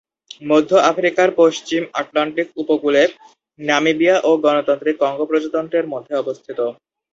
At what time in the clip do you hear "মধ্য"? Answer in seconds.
0.41-0.71